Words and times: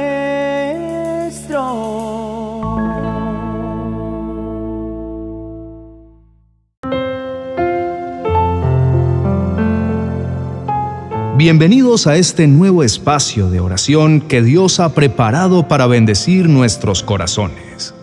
Bienvenidos 11.38 12.07
a 12.07 12.16
este 12.16 12.48
nuevo 12.48 12.84
espacio 12.84 13.52
de 13.52 13.59
oración 13.59 14.20
que 14.20 14.41
Dios 14.41 14.79
ha 14.79 14.95
preparado 14.95 15.68
para 15.68 15.86
bendecir 15.86 16.50
nuestros 16.50 17.04
corazones. 17.04 17.93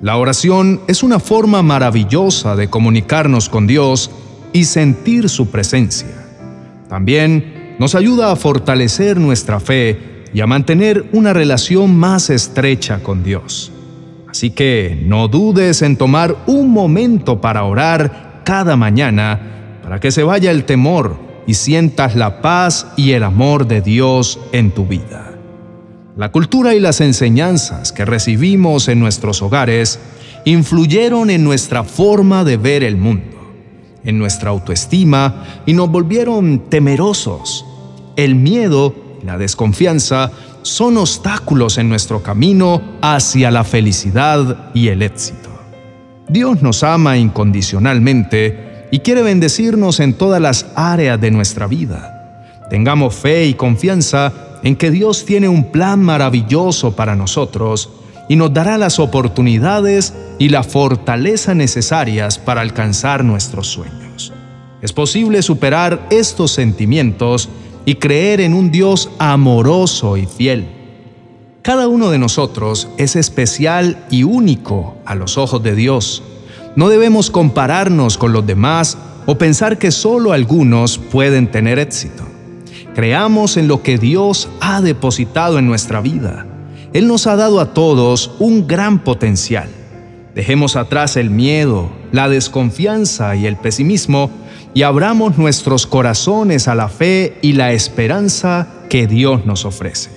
La 0.00 0.16
oración 0.16 0.80
es 0.88 1.04
una 1.04 1.20
forma 1.20 1.62
maravillosa 1.62 2.56
de 2.56 2.68
comunicarnos 2.68 3.48
con 3.48 3.68
Dios 3.68 4.10
y 4.52 4.64
sentir 4.64 5.28
su 5.28 5.46
presencia. 5.52 6.26
También 6.88 7.61
nos 7.82 7.96
ayuda 7.96 8.30
a 8.30 8.36
fortalecer 8.36 9.18
nuestra 9.18 9.58
fe 9.58 10.22
y 10.32 10.40
a 10.40 10.46
mantener 10.46 11.04
una 11.10 11.32
relación 11.32 11.96
más 11.96 12.30
estrecha 12.30 13.00
con 13.02 13.24
Dios. 13.24 13.72
Así 14.28 14.50
que 14.50 15.02
no 15.04 15.26
dudes 15.26 15.82
en 15.82 15.96
tomar 15.96 16.36
un 16.46 16.70
momento 16.70 17.40
para 17.40 17.64
orar 17.64 18.42
cada 18.44 18.76
mañana 18.76 19.80
para 19.82 19.98
que 19.98 20.12
se 20.12 20.22
vaya 20.22 20.52
el 20.52 20.62
temor 20.62 21.16
y 21.44 21.54
sientas 21.54 22.14
la 22.14 22.40
paz 22.40 22.86
y 22.96 23.14
el 23.14 23.24
amor 23.24 23.66
de 23.66 23.80
Dios 23.80 24.38
en 24.52 24.70
tu 24.70 24.86
vida. 24.86 25.32
La 26.16 26.30
cultura 26.30 26.76
y 26.76 26.78
las 26.78 27.00
enseñanzas 27.00 27.90
que 27.90 28.04
recibimos 28.04 28.86
en 28.86 29.00
nuestros 29.00 29.42
hogares 29.42 29.98
influyeron 30.44 31.30
en 31.30 31.42
nuestra 31.42 31.82
forma 31.82 32.44
de 32.44 32.58
ver 32.58 32.84
el 32.84 32.96
mundo, 32.96 33.38
en 34.04 34.20
nuestra 34.20 34.50
autoestima 34.50 35.62
y 35.66 35.72
nos 35.72 35.90
volvieron 35.90 36.70
temerosos. 36.70 37.66
El 38.16 38.34
miedo 38.34 38.94
y 39.22 39.26
la 39.26 39.38
desconfianza 39.38 40.30
son 40.62 40.96
obstáculos 40.96 41.78
en 41.78 41.88
nuestro 41.88 42.22
camino 42.22 42.80
hacia 43.00 43.50
la 43.50 43.64
felicidad 43.64 44.70
y 44.74 44.88
el 44.88 45.02
éxito. 45.02 45.50
Dios 46.28 46.62
nos 46.62 46.82
ama 46.82 47.18
incondicionalmente 47.18 48.86
y 48.90 49.00
quiere 49.00 49.22
bendecirnos 49.22 50.00
en 50.00 50.14
todas 50.14 50.40
las 50.40 50.66
áreas 50.76 51.20
de 51.20 51.30
nuestra 51.30 51.66
vida. 51.66 52.58
Tengamos 52.70 53.14
fe 53.14 53.46
y 53.46 53.54
confianza 53.54 54.32
en 54.62 54.76
que 54.76 54.90
Dios 54.90 55.24
tiene 55.24 55.48
un 55.48 55.72
plan 55.72 56.00
maravilloso 56.00 56.94
para 56.94 57.16
nosotros 57.16 57.90
y 58.28 58.36
nos 58.36 58.54
dará 58.54 58.78
las 58.78 58.98
oportunidades 58.98 60.14
y 60.38 60.48
la 60.48 60.62
fortaleza 60.62 61.54
necesarias 61.54 62.38
para 62.38 62.60
alcanzar 62.60 63.24
nuestros 63.24 63.66
sueños. 63.66 64.32
Es 64.80 64.92
posible 64.92 65.42
superar 65.42 66.06
estos 66.10 66.52
sentimientos 66.52 67.48
y 67.84 67.96
creer 67.96 68.40
en 68.40 68.54
un 68.54 68.70
Dios 68.70 69.10
amoroso 69.18 70.16
y 70.16 70.26
fiel. 70.26 70.66
Cada 71.62 71.86
uno 71.88 72.10
de 72.10 72.18
nosotros 72.18 72.88
es 72.98 73.14
especial 73.14 74.04
y 74.10 74.24
único 74.24 74.96
a 75.04 75.14
los 75.14 75.38
ojos 75.38 75.62
de 75.62 75.74
Dios. 75.74 76.22
No 76.74 76.88
debemos 76.88 77.30
compararnos 77.30 78.18
con 78.18 78.32
los 78.32 78.46
demás 78.46 78.98
o 79.26 79.38
pensar 79.38 79.78
que 79.78 79.92
solo 79.92 80.32
algunos 80.32 80.98
pueden 80.98 81.50
tener 81.50 81.78
éxito. 81.78 82.24
Creamos 82.94 83.56
en 83.56 83.68
lo 83.68 83.82
que 83.82 83.96
Dios 83.96 84.48
ha 84.60 84.80
depositado 84.80 85.58
en 85.58 85.66
nuestra 85.66 86.00
vida. 86.00 86.46
Él 86.92 87.08
nos 87.08 87.26
ha 87.26 87.36
dado 87.36 87.60
a 87.60 87.72
todos 87.72 88.32
un 88.38 88.66
gran 88.66 89.02
potencial. 89.04 89.68
Dejemos 90.34 90.76
atrás 90.76 91.16
el 91.16 91.30
miedo, 91.30 91.90
la 92.10 92.28
desconfianza 92.28 93.36
y 93.36 93.46
el 93.46 93.56
pesimismo 93.56 94.30
y 94.74 94.82
abramos 94.82 95.38
nuestros 95.38 95.86
corazones 95.86 96.68
a 96.68 96.74
la 96.74 96.88
fe 96.88 97.38
y 97.42 97.52
la 97.52 97.72
esperanza 97.72 98.68
que 98.88 99.06
Dios 99.06 99.44
nos 99.44 99.64
ofrece. 99.64 100.10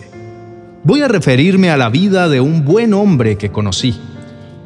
Voy 0.83 1.01
a 1.01 1.07
referirme 1.07 1.69
a 1.69 1.77
la 1.77 1.89
vida 1.89 2.29
de 2.29 2.41
un 2.41 2.63
buen 2.63 2.93
hombre 2.93 3.37
que 3.37 3.51
conocí. 3.51 3.95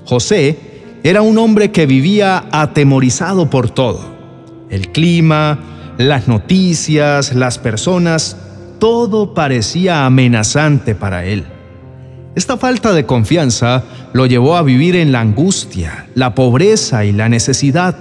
José 0.05 0.57
era 1.03 1.21
un 1.21 1.37
hombre 1.37 1.71
que 1.71 1.85
vivía 1.85 2.45
atemorizado 2.51 3.49
por 3.49 3.69
todo. 3.69 4.01
El 4.69 4.91
clima, 4.91 5.59
las 5.97 6.27
noticias, 6.27 7.33
las 7.33 7.57
personas, 7.57 8.37
todo 8.79 9.33
parecía 9.33 10.05
amenazante 10.05 10.95
para 10.95 11.25
él. 11.25 11.45
Esta 12.35 12.57
falta 12.57 12.93
de 12.93 13.05
confianza 13.05 13.83
lo 14.13 14.25
llevó 14.25 14.55
a 14.55 14.61
vivir 14.61 14.95
en 14.95 15.11
la 15.11 15.21
angustia, 15.21 16.07
la 16.15 16.35
pobreza 16.35 17.05
y 17.05 17.11
la 17.11 17.27
necesidad. 17.27 17.95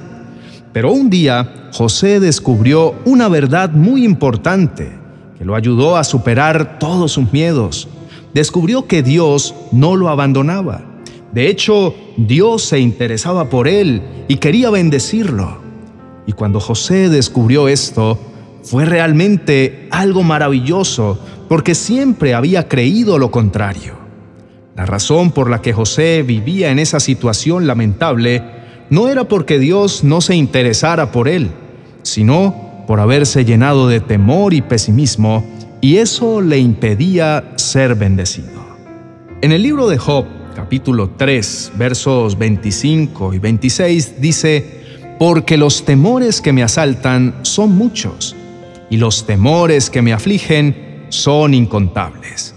Pero 0.72 0.92
un 0.92 1.10
día 1.10 1.68
José 1.72 2.20
descubrió 2.20 2.94
una 3.04 3.28
verdad 3.28 3.70
muy 3.70 4.04
importante 4.04 4.90
que 5.38 5.44
lo 5.44 5.54
ayudó 5.54 5.96
a 5.96 6.04
superar 6.04 6.78
todos 6.78 7.12
sus 7.12 7.32
miedos. 7.32 7.88
Descubrió 8.34 8.86
que 8.86 9.02
Dios 9.02 9.54
no 9.72 9.96
lo 9.96 10.08
abandonaba. 10.08 10.82
De 11.32 11.48
hecho, 11.48 11.94
Dios 12.16 12.64
se 12.64 12.80
interesaba 12.80 13.48
por 13.48 13.68
él 13.68 14.02
y 14.28 14.36
quería 14.36 14.70
bendecirlo. 14.70 15.58
Y 16.26 16.32
cuando 16.32 16.60
José 16.60 17.08
descubrió 17.08 17.68
esto, 17.68 18.18
fue 18.62 18.84
realmente 18.84 19.88
algo 19.90 20.22
maravilloso 20.22 21.18
porque 21.48 21.74
siempre 21.74 22.34
había 22.34 22.68
creído 22.68 23.18
lo 23.18 23.30
contrario. 23.30 23.94
La 24.76 24.84
razón 24.86 25.32
por 25.32 25.50
la 25.50 25.62
que 25.62 25.72
José 25.72 26.22
vivía 26.22 26.70
en 26.70 26.78
esa 26.78 27.00
situación 27.00 27.66
lamentable 27.66 28.42
no 28.90 29.08
era 29.08 29.24
porque 29.24 29.58
Dios 29.58 30.04
no 30.04 30.20
se 30.20 30.34
interesara 30.34 31.12
por 31.12 31.28
él, 31.28 31.50
sino 32.02 32.84
por 32.86 33.00
haberse 33.00 33.44
llenado 33.44 33.88
de 33.88 34.00
temor 34.00 34.54
y 34.54 34.62
pesimismo, 34.62 35.44
y 35.80 35.96
eso 35.96 36.40
le 36.40 36.58
impedía 36.58 37.52
ser 37.56 37.94
bendecido. 37.94 38.66
En 39.42 39.52
el 39.52 39.62
libro 39.62 39.88
de 39.88 39.98
Job, 39.98 40.24
capítulo 40.56 41.10
3, 41.16 41.72
versos 41.76 42.38
25 42.38 43.34
y 43.34 43.38
26, 43.38 44.20
dice, 44.20 44.80
porque 45.18 45.56
los 45.56 45.84
temores 45.84 46.40
que 46.40 46.52
me 46.52 46.62
asaltan 46.62 47.34
son 47.42 47.76
muchos, 47.76 48.34
y 48.90 48.96
los 48.96 49.26
temores 49.26 49.90
que 49.90 50.00
me 50.00 50.12
afligen 50.12 51.04
son 51.10 51.52
incontables. 51.54 52.54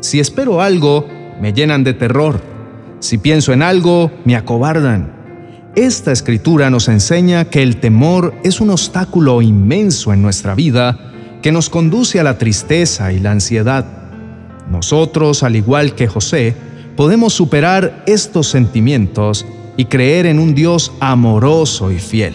Si 0.00 0.18
espero 0.18 0.62
algo, 0.62 1.06
me 1.40 1.52
llenan 1.52 1.84
de 1.84 1.94
terror. 1.94 2.40
Si 3.00 3.18
pienso 3.18 3.52
en 3.52 3.62
algo, 3.62 4.10
me 4.24 4.34
acobardan. 4.34 5.17
Esta 5.74 6.12
escritura 6.12 6.70
nos 6.70 6.88
enseña 6.88 7.44
que 7.44 7.62
el 7.62 7.76
temor 7.76 8.34
es 8.42 8.60
un 8.60 8.70
obstáculo 8.70 9.42
inmenso 9.42 10.12
en 10.12 10.22
nuestra 10.22 10.54
vida 10.54 10.98
que 11.42 11.52
nos 11.52 11.70
conduce 11.70 12.18
a 12.18 12.24
la 12.24 12.38
tristeza 12.38 13.12
y 13.12 13.20
la 13.20 13.32
ansiedad. 13.32 13.86
Nosotros, 14.70 15.42
al 15.42 15.56
igual 15.56 15.94
que 15.94 16.08
José, 16.08 16.56
podemos 16.96 17.32
superar 17.32 18.02
estos 18.06 18.48
sentimientos 18.48 19.46
y 19.76 19.84
creer 19.84 20.26
en 20.26 20.40
un 20.40 20.54
Dios 20.54 20.92
amoroso 20.98 21.92
y 21.92 21.98
fiel. 21.98 22.34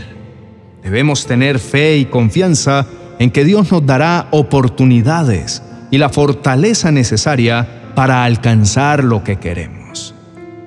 Debemos 0.81 1.25
tener 1.25 1.59
fe 1.59 1.97
y 1.97 2.05
confianza 2.05 2.85
en 3.19 3.29
que 3.31 3.43
Dios 3.43 3.71
nos 3.71 3.85
dará 3.85 4.27
oportunidades 4.31 5.61
y 5.91 5.97
la 5.97 6.09
fortaleza 6.09 6.91
necesaria 6.91 7.91
para 7.93 8.23
alcanzar 8.23 9.03
lo 9.03 9.23
que 9.23 9.35
queremos. 9.35 10.15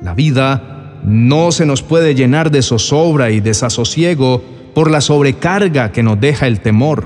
La 0.02 0.14
vida 0.14 0.75
no 1.06 1.52
se 1.52 1.64
nos 1.66 1.82
puede 1.82 2.16
llenar 2.16 2.50
de 2.50 2.62
zozobra 2.62 3.30
y 3.30 3.40
desasosiego 3.40 4.42
por 4.74 4.90
la 4.90 5.00
sobrecarga 5.00 5.92
que 5.92 6.02
nos 6.02 6.20
deja 6.20 6.48
el 6.48 6.60
temor. 6.60 7.04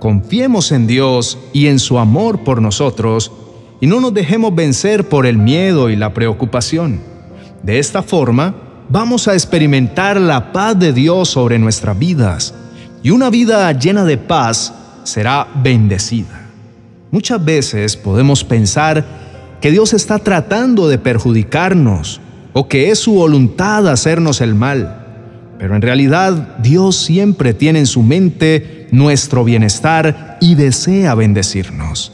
Confiemos 0.00 0.72
en 0.72 0.86
Dios 0.86 1.38
y 1.52 1.66
en 1.66 1.78
su 1.78 1.98
amor 1.98 2.42
por 2.42 2.62
nosotros 2.62 3.30
y 3.80 3.86
no 3.86 4.00
nos 4.00 4.14
dejemos 4.14 4.54
vencer 4.54 5.08
por 5.08 5.26
el 5.26 5.36
miedo 5.36 5.90
y 5.90 5.96
la 5.96 6.14
preocupación. 6.14 7.00
De 7.62 7.78
esta 7.78 8.02
forma, 8.02 8.54
vamos 8.88 9.28
a 9.28 9.34
experimentar 9.34 10.18
la 10.18 10.50
paz 10.50 10.78
de 10.78 10.94
Dios 10.94 11.28
sobre 11.28 11.58
nuestras 11.58 11.98
vidas 11.98 12.54
y 13.02 13.10
una 13.10 13.28
vida 13.28 13.70
llena 13.72 14.04
de 14.04 14.16
paz 14.16 14.72
será 15.04 15.46
bendecida. 15.62 16.48
Muchas 17.10 17.44
veces 17.44 17.94
podemos 17.94 18.42
pensar 18.42 19.04
que 19.60 19.70
Dios 19.70 19.92
está 19.92 20.18
tratando 20.18 20.88
de 20.88 20.98
perjudicarnos 20.98 22.22
o 22.52 22.68
que 22.68 22.90
es 22.90 22.98
su 22.98 23.14
voluntad 23.14 23.88
hacernos 23.88 24.40
el 24.40 24.54
mal, 24.54 25.04
pero 25.58 25.74
en 25.74 25.82
realidad 25.82 26.56
Dios 26.58 26.96
siempre 26.96 27.52
tiene 27.52 27.80
en 27.80 27.86
su 27.86 28.02
mente 28.02 28.86
nuestro 28.90 29.44
bienestar 29.44 30.38
y 30.40 30.54
desea 30.54 31.14
bendecirnos. 31.14 32.12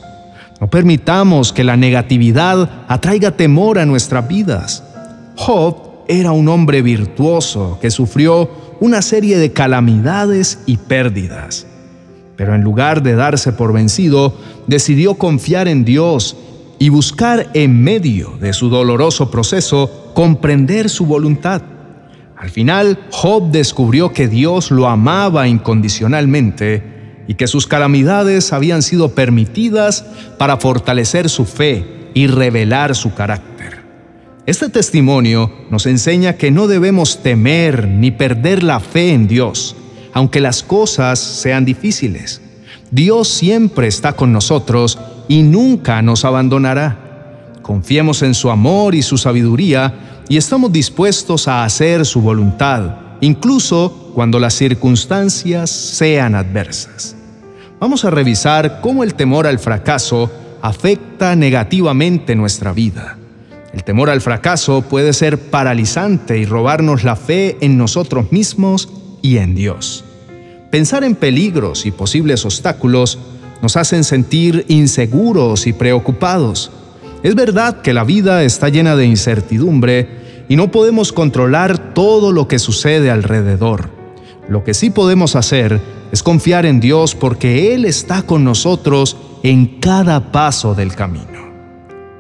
No 0.61 0.71
permitamos 0.71 1.53
que 1.53 1.65
la 1.65 1.77
negatividad 1.77 2.85
atraiga 2.89 3.33
temor 3.33 3.79
a 3.79 3.87
nuestras 3.87 4.27
vidas. 4.27 4.83
Job 5.37 5.77
era 6.09 6.33
un 6.33 6.49
hombre 6.49 6.81
virtuoso 6.81 7.79
que 7.81 7.91
sufrió 7.91 8.49
una 8.81 9.03
serie 9.03 9.39
de 9.39 9.53
calamidades 9.53 10.61
y 10.67 10.79
pérdidas. 10.79 11.67
Pero 12.37 12.55
en 12.55 12.63
lugar 12.63 13.03
de 13.03 13.15
darse 13.15 13.53
por 13.53 13.73
vencido, 13.73 14.37
decidió 14.67 15.15
confiar 15.15 15.69
en 15.69 15.85
Dios 15.85 16.37
y 16.79 16.89
buscar 16.89 17.51
en 17.55 17.83
medio 17.83 18.37
de 18.41 18.53
su 18.53 18.69
doloroso 18.69 19.31
proceso 19.31 20.04
comprender 20.15 20.89
su 20.89 21.07
voluntad. 21.07 21.63
Al 22.37 22.51
final, 22.51 22.99
Job 23.11 23.51
descubrió 23.51 24.13
que 24.13 24.29
Dios 24.29 24.71
lo 24.71 24.89
amaba 24.89 25.49
incondicionalmente 25.49 27.23
y 27.27 27.35
que 27.35 27.47
sus 27.47 27.67
calamidades 27.67 28.53
habían 28.53 28.83
sido 28.83 29.11
permitidas 29.11 30.05
para 30.39 30.57
fortalecer 30.57 31.29
su 31.29 31.45
fe 31.45 32.11
y 32.15 32.27
revelar 32.27 32.95
su 32.95 33.15
carácter. 33.15 33.83
Este 34.47 34.69
testimonio 34.69 35.51
nos 35.71 35.87
enseña 35.87 36.35
que 36.35 36.51
no 36.51 36.67
debemos 36.67 37.23
temer 37.23 37.89
ni 37.89 38.11
perder 38.11 38.63
la 38.63 38.79
fe 38.79 39.15
en 39.15 39.27
Dios, 39.27 39.75
aunque 40.13 40.41
las 40.41 40.63
cosas 40.63 41.19
sean 41.19 41.65
difíciles. 41.65 42.43
Dios 42.91 43.29
siempre 43.29 43.87
está 43.87 44.13
con 44.13 44.33
nosotros 44.33 44.99
y 45.29 45.43
nunca 45.43 46.03
nos 46.03 46.27
abandonará. 46.27 47.04
Confiemos 47.65 48.23
en 48.23 48.35
su 48.35 48.51
amor 48.51 48.95
y 48.95 49.01
su 49.01 49.17
sabiduría 49.17 50.23
y 50.29 50.37
estamos 50.37 50.71
dispuestos 50.71 51.49
a 51.49 51.65
hacer 51.65 52.05
su 52.05 52.21
voluntad, 52.21 52.97
incluso 53.23 54.13
cuando 54.15 54.39
las 54.39 54.53
circunstancias 54.53 55.71
sean 55.71 56.35
adversas. 56.35 57.17
Vamos 57.81 58.05
a 58.05 58.11
revisar 58.11 58.83
cómo 58.83 59.03
el 59.03 59.15
temor 59.15 59.47
al 59.47 59.59
fracaso 59.59 60.31
afecta 60.61 61.37
negativamente 61.37 62.37
nuestra 62.37 62.75
vida. 62.75 63.17
El 63.73 63.83
temor 63.83 64.11
al 64.11 64.21
fracaso 64.21 64.83
puede 64.83 65.15
ser 65.15 65.39
paralizante 65.39 66.37
y 66.37 66.45
robarnos 66.45 67.03
la 67.03 67.17
fe 67.17 67.57
en 67.63 67.79
nosotros 67.79 68.31
mismos 68.31 68.91
y 69.23 69.39
en 69.39 69.55
Dios. 69.55 70.05
Pensar 70.71 71.03
en 71.03 71.15
peligros 71.15 71.87
y 71.87 71.93
posibles 71.93 72.45
obstáculos 72.45 73.19
nos 73.63 73.79
hacen 73.79 74.05
sentir 74.05 74.67
inseguros 74.69 75.67
y 75.67 75.73
preocupados. 75.73 76.71
Es 77.25 77.35
verdad 77.35 77.81
que 77.81 77.95
la 77.95 78.05
vida 78.05 78.45
está 78.45 78.69
llena 78.69 78.97
de 78.97 79.07
incertidumbre 79.07 80.45
y 80.47 80.57
no 80.57 80.71
podemos 80.71 81.11
controlar 81.11 81.95
todo 81.95 82.33
lo 82.33 82.49
que 82.49 82.59
sucede 82.59 83.11
alrededor. 83.11 83.89
Lo 84.47 84.63
que 84.63 84.75
sí 84.75 84.91
podemos 84.91 85.35
hacer 85.35 85.81
es 86.13 86.23
confiar 86.23 86.67
en 86.67 86.81
Dios 86.81 87.15
porque 87.15 87.75
Él 87.75 87.87
está 87.87 88.25
con 88.25 88.45
nosotros 88.45 89.17
en 89.43 89.81
cada 89.81 90.33
paso 90.33 90.75
del 90.75 90.95
camino. 90.95 91.25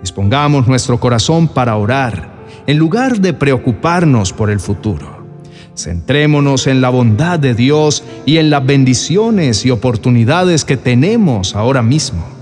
Dispongamos 0.00 0.66
nuestro 0.66 0.98
corazón 0.98 1.48
para 1.48 1.76
orar, 1.76 2.46
en 2.66 2.78
lugar 2.78 3.20
de 3.20 3.34
preocuparnos 3.34 4.32
por 4.32 4.50
el 4.50 4.58
futuro. 4.58 5.22
Centrémonos 5.76 6.66
en 6.66 6.80
la 6.80 6.88
bondad 6.88 7.38
de 7.38 7.54
Dios 7.54 8.04
y 8.24 8.38
en 8.38 8.48
las 8.48 8.64
bendiciones 8.64 9.66
y 9.66 9.70
oportunidades 9.70 10.64
que 10.64 10.78
tenemos 10.78 11.54
ahora 11.54 11.82
mismo. 11.82 12.33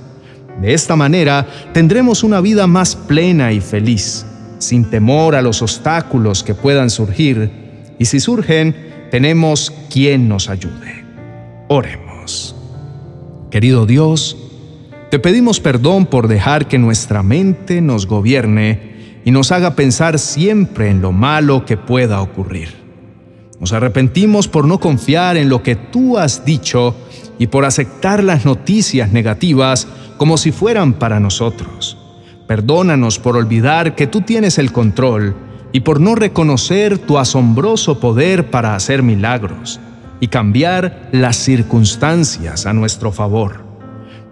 De 0.61 0.75
esta 0.75 0.97
manera 0.97 1.47
tendremos 1.73 2.23
una 2.23 2.41
vida 2.41 2.67
más 2.67 2.95
plena 2.95 3.53
y 3.53 3.61
feliz, 3.61 4.27
sin 4.59 4.85
temor 4.85 5.35
a 5.35 5.43
los 5.43 5.63
obstáculos 5.63 6.43
que 6.43 6.55
puedan 6.55 6.91
surgir, 6.91 7.51
y 7.99 8.05
si 8.05 8.21
surgen, 8.21 8.75
tenemos 9.11 9.73
quien 9.91 10.29
nos 10.29 10.49
ayude. 10.49 11.05
Oremos. 11.69 12.55
Querido 13.51 13.87
Dios, 13.87 14.37
te 15.11 15.19
pedimos 15.19 15.61
perdón 15.61 16.07
por 16.07 16.29
dejar 16.29 16.69
que 16.69 16.79
nuestra 16.79 17.23
mente 17.23 17.81
nos 17.83 18.07
gobierne 18.07 19.21
y 19.25 19.31
nos 19.31 19.53
haga 19.53 19.77
pensar 19.77 20.19
siempre 20.19 20.89
en 20.89 21.03
lo 21.03 21.13
malo 21.13 21.67
que 21.67 21.77
pueda 21.77 22.23
ocurrir. 22.23 22.71
Nos 23.61 23.73
arrepentimos 23.73 24.49
por 24.49 24.67
no 24.67 24.81
confiar 24.81 25.37
en 25.37 25.49
lo 25.49 25.63
que 25.63 25.77
tú 25.77 26.19
has 26.19 26.45
dicho 26.45 26.97
y 27.39 27.49
por 27.49 27.65
aceptar 27.65 28.23
las 28.23 28.45
noticias 28.45 29.13
negativas 29.13 29.89
como 30.17 30.37
si 30.37 30.53
fueran 30.53 30.95
para 30.95 31.21
nosotros. 31.21 31.97
Perdónanos 32.47 33.19
por 33.19 33.37
olvidar 33.37 33.95
que 33.95 34.07
tú 34.07 34.21
tienes 34.21 34.59
el 34.59 34.73
control 34.73 35.35
y 35.73 35.81
por 35.81 36.01
no 36.01 36.15
reconocer 36.15 36.99
tu 36.99 37.19
asombroso 37.19 37.99
poder 37.99 38.51
para 38.51 38.75
hacer 38.75 39.03
milagros 39.03 39.81
y 40.21 40.29
cambiar 40.29 41.09
las 41.13 41.37
circunstancias 41.37 42.67
a 42.67 42.73
nuestro 42.73 43.11
favor. 43.11 43.65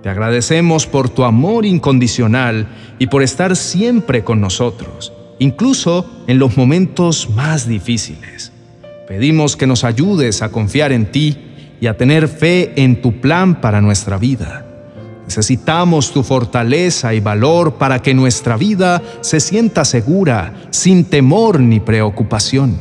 Te 0.03 0.09
agradecemos 0.09 0.87
por 0.87 1.09
tu 1.09 1.25
amor 1.25 1.67
incondicional 1.67 2.69
y 2.99 3.09
por 3.09 3.23
estar 3.23 3.57
siempre 3.57 4.23
con 4.23 4.41
nosotros, 4.41 5.13
incluso 5.39 6.09
en 6.27 6.39
los 6.39 6.57
momentos 6.57 7.29
más 7.31 7.67
difíciles. 7.67 8.53
Pedimos 9.09 9.57
que 9.57 9.67
nos 9.67 9.83
ayudes 9.83 10.43
a 10.43 10.51
confiar 10.51 10.93
en 10.93 11.11
ti 11.11 11.37
y 11.81 11.87
a 11.87 11.97
tener 11.97 12.29
fe 12.29 12.73
en 12.77 13.01
tu 13.01 13.21
plan 13.21 13.61
para 13.61 13.81
nuestra 13.81 14.19
vida. 14.19 14.67
Necesitamos 15.25 16.13
tu 16.13 16.23
fortaleza 16.23 17.15
y 17.15 17.21
valor 17.21 17.75
para 17.75 18.03
que 18.03 18.15
nuestra 18.15 18.57
vida 18.57 19.01
se 19.21 19.39
sienta 19.39 19.85
segura, 19.85 20.55
sin 20.71 21.05
temor 21.05 21.61
ni 21.61 21.79
preocupación. 21.79 22.77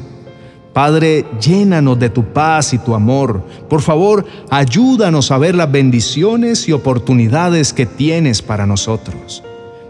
Padre, 0.74 1.26
llénanos 1.40 2.00
de 2.00 2.10
tu 2.10 2.26
paz 2.26 2.74
y 2.74 2.78
tu 2.78 2.96
amor. 2.96 3.44
Por 3.70 3.82
favor, 3.82 4.26
ayúdanos 4.50 5.32
a 5.32 5.38
ver 5.38 5.56
las 5.56 5.72
bendiciones 5.72 6.68
y 6.68 6.72
oportunidades 6.72 7.74
que 7.74 7.86
tienes 7.86 8.42
para 8.42 8.66
nosotros. 8.66 9.44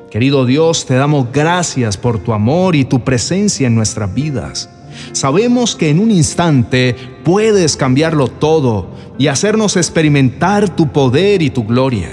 Querido 0.10 0.46
Dios, 0.46 0.86
te 0.86 0.96
damos 0.96 1.32
gracias 1.32 1.96
por 1.96 2.20
tu 2.20 2.34
amor 2.34 2.76
y 2.76 2.86
tu 2.86 3.04
presencia 3.04 3.68
en 3.68 3.76
nuestras 3.76 4.14
vidas. 4.14 4.70
Sabemos 5.12 5.76
que 5.76 5.90
en 5.90 6.00
un 6.00 6.12
instante 6.12 6.96
puedes 7.24 7.78
cambiarlo 7.78 8.28
todo 8.28 8.88
y 9.18 9.28
hacernos 9.28 9.78
experimentar 9.78 10.76
tu 10.76 10.92
poder 10.92 11.42
y 11.42 11.50
tu 11.50 11.66
gloria. 11.66 12.10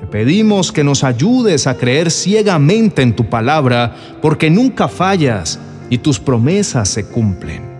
Te 0.00 0.06
pedimos 0.06 0.72
que 0.72 0.84
nos 0.84 1.04
ayudes 1.04 1.66
a 1.66 1.76
creer 1.76 2.10
ciegamente 2.10 3.02
en 3.02 3.14
tu 3.14 3.28
palabra, 3.28 3.94
porque 4.22 4.50
nunca 4.50 4.88
fallas 4.88 5.58
y 5.90 5.98
tus 5.98 6.18
promesas 6.18 6.88
se 6.88 7.06
cumplen. 7.06 7.70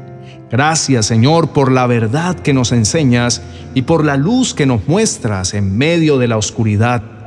Gracias 0.51 1.07
Señor 1.07 1.51
por 1.51 1.71
la 1.71 1.87
verdad 1.87 2.35
que 2.35 2.53
nos 2.53 2.73
enseñas 2.73 3.41
y 3.73 3.83
por 3.83 4.05
la 4.05 4.17
luz 4.17 4.53
que 4.53 4.67
nos 4.67 4.89
muestras 4.89 5.55
en 5.55 5.79
medio 5.79 6.19
de 6.19 6.27
la 6.27 6.37
oscuridad. 6.37 7.20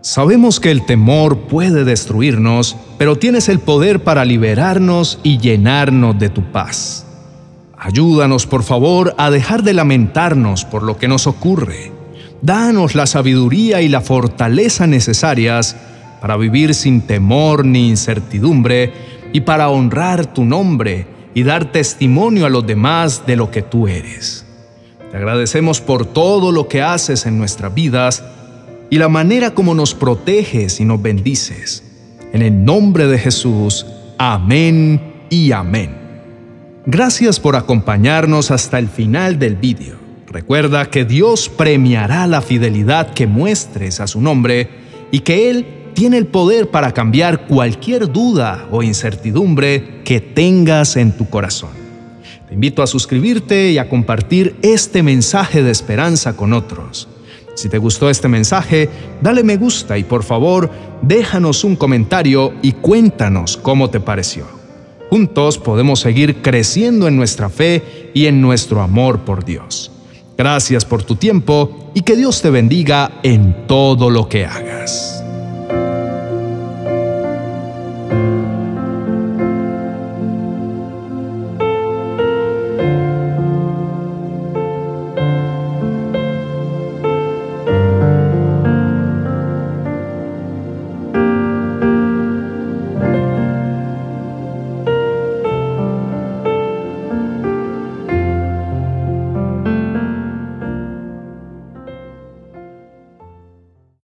Sabemos 0.00 0.60
que 0.60 0.70
el 0.70 0.86
temor 0.86 1.38
puede 1.48 1.82
destruirnos, 1.82 2.76
pero 2.98 3.16
tienes 3.16 3.48
el 3.48 3.58
poder 3.58 4.04
para 4.04 4.24
liberarnos 4.24 5.18
y 5.24 5.38
llenarnos 5.38 6.16
de 6.16 6.28
tu 6.28 6.42
paz. 6.52 7.04
Ayúdanos, 7.76 8.46
por 8.46 8.62
favor, 8.62 9.14
a 9.18 9.30
dejar 9.30 9.64
de 9.64 9.74
lamentarnos 9.74 10.64
por 10.64 10.84
lo 10.84 10.96
que 10.98 11.08
nos 11.08 11.26
ocurre. 11.26 11.90
Danos 12.42 12.94
la 12.94 13.08
sabiduría 13.08 13.82
y 13.82 13.88
la 13.88 14.00
fortaleza 14.00 14.86
necesarias 14.86 15.76
para 16.20 16.36
vivir 16.36 16.74
sin 16.74 17.00
temor 17.02 17.64
ni 17.64 17.88
incertidumbre 17.88 18.92
y 19.32 19.40
para 19.40 19.68
honrar 19.68 20.26
tu 20.26 20.44
nombre 20.44 21.08
y 21.34 21.42
dar 21.42 21.72
testimonio 21.72 22.46
a 22.46 22.50
los 22.50 22.64
demás 22.64 23.24
de 23.26 23.34
lo 23.34 23.50
que 23.50 23.62
tú 23.62 23.88
eres. 23.88 24.44
Te 25.10 25.16
agradecemos 25.16 25.80
por 25.80 26.06
todo 26.06 26.52
lo 26.52 26.68
que 26.68 26.82
haces 26.82 27.26
en 27.26 27.36
nuestras 27.36 27.74
vidas 27.74 28.22
y 28.90 28.98
la 28.98 29.08
manera 29.08 29.52
como 29.54 29.74
nos 29.74 29.94
proteges 29.94 30.80
y 30.80 30.84
nos 30.84 31.00
bendices. 31.02 31.82
En 32.32 32.42
el 32.42 32.64
nombre 32.64 33.06
de 33.06 33.18
Jesús, 33.18 33.86
amén 34.18 35.00
y 35.30 35.52
amén. 35.52 35.96
Gracias 36.86 37.38
por 37.38 37.56
acompañarnos 37.56 38.50
hasta 38.50 38.78
el 38.78 38.88
final 38.88 39.38
del 39.38 39.56
vídeo. 39.56 39.96
Recuerda 40.26 40.90
que 40.90 41.04
Dios 41.04 41.48
premiará 41.48 42.26
la 42.26 42.42
fidelidad 42.42 43.12
que 43.12 43.26
muestres 43.26 44.00
a 44.00 44.06
su 44.06 44.20
nombre 44.20 44.68
y 45.10 45.20
que 45.20 45.50
Él 45.50 45.66
tiene 45.94 46.18
el 46.18 46.26
poder 46.26 46.70
para 46.70 46.92
cambiar 46.92 47.46
cualquier 47.46 48.12
duda 48.12 48.68
o 48.70 48.82
incertidumbre 48.82 50.02
que 50.04 50.20
tengas 50.20 50.96
en 50.96 51.12
tu 51.12 51.28
corazón. 51.28 51.70
Te 52.46 52.54
invito 52.54 52.82
a 52.82 52.86
suscribirte 52.86 53.72
y 53.72 53.78
a 53.78 53.88
compartir 53.88 54.56
este 54.62 55.02
mensaje 55.02 55.62
de 55.62 55.70
esperanza 55.70 56.36
con 56.36 56.52
otros. 56.52 57.08
Si 57.58 57.68
te 57.68 57.78
gustó 57.78 58.08
este 58.08 58.28
mensaje, 58.28 58.88
dale 59.20 59.42
me 59.42 59.56
gusta 59.56 59.98
y 59.98 60.04
por 60.04 60.22
favor 60.22 60.70
déjanos 61.02 61.64
un 61.64 61.74
comentario 61.74 62.54
y 62.62 62.70
cuéntanos 62.70 63.56
cómo 63.56 63.90
te 63.90 63.98
pareció. 63.98 64.46
Juntos 65.10 65.58
podemos 65.58 65.98
seguir 65.98 66.40
creciendo 66.40 67.08
en 67.08 67.16
nuestra 67.16 67.48
fe 67.48 68.12
y 68.14 68.26
en 68.26 68.40
nuestro 68.40 68.80
amor 68.80 69.22
por 69.22 69.44
Dios. 69.44 69.90
Gracias 70.36 70.84
por 70.84 71.02
tu 71.02 71.16
tiempo 71.16 71.90
y 71.94 72.02
que 72.02 72.14
Dios 72.14 72.42
te 72.42 72.50
bendiga 72.50 73.10
en 73.24 73.66
todo 73.66 74.08
lo 74.08 74.28
que 74.28 74.46
hagas. 74.46 75.17